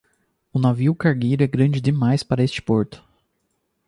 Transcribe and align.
O 0.51 0.57
navio 0.57 0.95
cargueiro 0.95 1.43
é 1.43 1.47
grande 1.47 1.79
demais 1.79 2.23
para 2.23 2.41
este 2.43 2.59
porto. 2.59 3.07